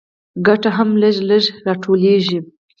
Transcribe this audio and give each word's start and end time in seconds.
ګټه 0.45 0.69
هم 0.77 0.89
لږ 1.01 1.15
لږ 1.29 1.43
راټولېږي 1.65 2.39